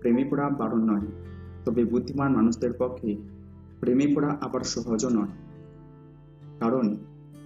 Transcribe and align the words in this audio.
প্রেমে 0.00 0.24
পড়া 0.24 0.48
বারণ 0.48 0.90
নয়, 0.90 1.06
তবে 1.64 1.84
বুদ্ধিমান 1.84 2.32
মানুষদের 2.32 2.72
পক্ষে 2.78 3.16
প্রেমে 3.80 4.06
পড়া 4.14 4.36
আবার 4.40 4.60
সহজও 4.60 5.08
নয়। 5.08 5.32
কারণ 6.60 6.96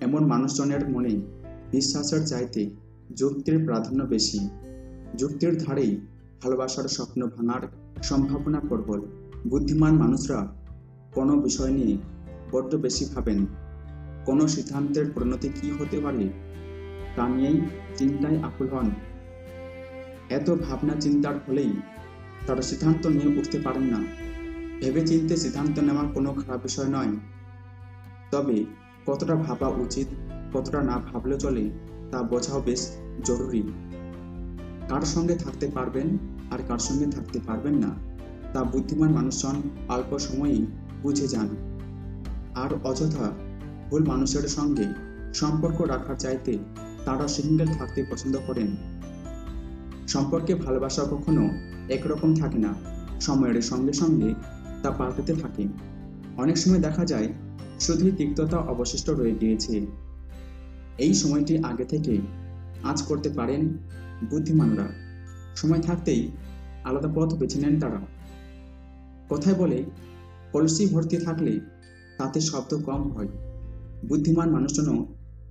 এমন 0.01 0.26
মানুষজনের 0.26 0.88
মনে 0.88 1.21
বিশ্বাসের 1.71 2.26
চাইতে 2.26 2.71
যুক্তির 3.17 3.65
প্রাধান্য 3.65 4.04
বেশি। 4.04 4.49
যুক্তির 5.19 5.58
ধারেই 5.58 6.01
ভালোবাসার 6.42 6.88
স্বপ্ন 6.88 7.26
ভাঙার 7.26 7.62
সম্ভাবনা 8.03 8.60
প্রবল। 8.60 9.00
বুদ্ধিমান 9.50 9.94
মানুষরা 9.94 10.54
কোনো 11.14 11.40
বিষয় 11.40 11.71
নিয়ে 11.71 11.96
বড্ড 12.53 12.76
বেশি 12.76 13.04
ভাবেন। 13.14 13.46
কোনো 14.26 14.48
সিদ্ধান্তের 14.48 15.06
পরিণতি 15.14 15.48
কী 15.60 15.71
হতে 15.71 16.00
পারে 16.00 16.28
তা 17.16 17.28
নিয়েই 17.28 17.60
চিন্তায় 17.96 18.38
আকুল 18.42 18.69
হন। 18.69 18.91
এত 20.30 20.50
ভাবনা 20.50 20.95
চিন্তার 21.00 21.34
ফলেই 21.46 21.73
তারা 22.46 22.62
সিদ্ধান্ত 22.62 23.06
নিয়ে 23.06 23.38
উঠতে 23.38 23.59
পারেন 23.59 23.82
না। 23.82 24.05
ভেবে 24.80 25.06
চিনতে 25.06 25.37
সিদ্ধান্ত 25.37 25.78
নেওয়া 25.78 26.05
কোনো 26.14 26.33
খারাপ 26.33 26.62
বিষয় 26.62 26.88
নয়। 26.88 27.16
তবে 28.30 28.64
কতটা 29.06 29.34
ভাবা 29.34 29.69
উচিত, 29.69 30.06
কতটা 30.55 30.83
না 30.83 30.98
ভাবলে 30.98 31.41
চলে, 31.41 31.70
তা 32.10 32.23
বোঝাও 32.23 32.60
বেশ 32.60 32.97
জরুরি। 33.24 33.62
কার 34.88 35.00
সঙ্গে 35.00 35.34
থাকতে 35.34 35.70
পারবেন 35.74 36.19
আর 36.50 36.59
কার 36.69 36.78
সঙ্গে 36.78 37.06
থাকতে 37.06 37.38
পারবেন 37.47 37.74
না, 37.74 37.91
তা 38.52 38.64
বুদ্ধিমান 38.64 39.11
মানুষজন 39.11 39.62
অল্প 39.88 40.19
সময়েই 40.19 40.66
বুঝে 41.02 41.28
যান। 41.28 41.48
আর 42.55 42.70
অযথা 42.84 43.30
ভুল 43.91 44.05
মানুষের 44.06 44.48
সঙ্গে 44.48 44.84
সম্পর্ক 45.34 45.80
রাখার 45.80 46.14
চাইতে 46.14 46.59
তারা 47.05 47.28
সিঙ্গেল 47.28 47.66
থাকতে 47.66 48.05
পছন্দ 48.11 48.38
করেন। 48.47 48.77
সম্পর্কে 50.09 50.55
ভালোবাসা 50.55 51.03
কখনো 51.03 51.72
একরকম 51.88 52.34
থাকে 52.34 52.58
না। 52.58 52.75
সময়ের 53.20 53.62
সঙ্গে 53.62 53.92
সঙ্গে 53.92 54.34
তা 54.83 54.91
পাল্টাতে 54.91 55.34
থাকে। 55.34 55.66
অনেক 56.36 56.58
সময় 56.58 56.78
দেখা 56.78 57.05
যায়, 57.05 57.28
শুধুই 57.80 58.11
তিক্ততা 58.11 58.56
অবশিষ্ট 58.56 59.11
রয়ে 59.11 59.34
গিয়েছে। 59.41 59.86
এই 60.98 61.14
সময়টি 61.14 61.58
আগে 61.58 61.84
থেকে 61.84 62.19
আজ 62.83 63.03
করতে 63.03 63.28
পারেন 63.28 63.69
বুদ্ধিমানরা। 64.30 64.88
সময় 65.56 65.83
থাকতেই 65.83 66.30
আলাদা 66.84 67.08
পথ 67.14 67.34
বেছে 67.34 67.60
নেন 67.60 67.80
তারা। 67.80 68.00
কথায় 69.30 69.56
বলে 69.56 69.84
কলসি 70.53 70.86
ভর্তি 70.86 71.16
থাকলে 71.16 71.60
তাতে 72.19 72.41
শব্দ 72.41 72.77
কম 72.77 73.10
হয়। 73.10 73.28
বুদ্ধিমান 74.08 74.50
মানুষজনও 74.50 75.06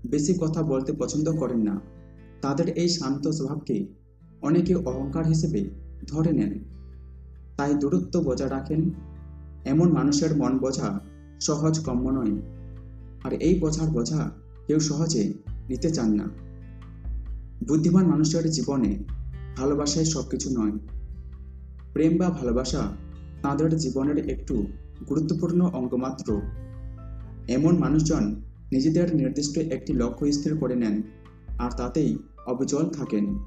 বেশি 0.06 0.34
কথা 0.34 0.62
বলতে 0.62 0.94
পছন্দ 0.94 1.32
করেন 1.32 1.58
না। 1.58 1.80
তাদের 2.42 2.70
এই 2.70 2.90
শান্ত 2.90 3.28
স্বভাবকে 3.28 3.86
অনেকে 4.42 4.76
অহংকার 4.76 5.28
হিসেবে 5.28 5.91
ধরে 6.08 6.32
নেন। 6.32 6.60
তাই 7.58 7.74
দূরত্ব 7.74 8.20
বজায় 8.20 8.50
রাখেন, 8.50 8.90
এমন 9.66 9.92
মানুষের 9.92 10.38
মন 10.38 10.58
বোঝা 10.58 11.00
সহজ 11.42 11.80
কম্য 11.80 12.10
নয়। 12.10 12.42
আর 13.24 13.34
এই 13.34 13.60
বোঝার 13.60 13.90
বোঝা 13.90 14.32
কেউ 14.68 14.80
সহজে 14.80 15.34
নিতে 15.70 15.92
চান 15.92 16.14
না। 16.14 16.24
বুদ্ধিমান 17.68 18.06
মানুষের 18.06 18.52
জীবনে 18.52 18.98
ভালোবাসায় 19.58 20.06
সব 20.06 20.30
কিছু 20.30 20.50
নয়। 20.62 20.72
প্রেম 21.94 22.18
বা 22.18 22.30
ভালোবাসা 22.30 22.92
তাঁদের 23.42 23.78
জীবনের 23.78 24.30
একটু 24.30 24.68
গুরুত্বপূর্ণ 25.10 25.62
অঙ্গ 25.62 25.96
মাত্র। 25.96 26.42
এমন 27.48 27.78
মানুষজন 27.78 28.36
নিজেদের 28.72 29.16
নির্দিষ্ট 29.16 29.58
একটি 29.58 29.94
লক্ষ্য 29.94 30.32
স্থির 30.32 30.58
করে 30.58 30.76
নেন, 30.76 31.02
আর 31.60 31.72
তাতেই 31.78 32.18
অবিচল 32.46 32.90
থাকেন। 32.90 33.40